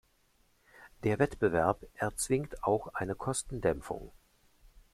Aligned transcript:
Der 1.03 1.19
Wettbewerb 1.19 1.83
erzwingt 1.93 2.63
auch 2.63 2.87
eine 2.95 3.13
Kostendämpfung. 3.13 4.11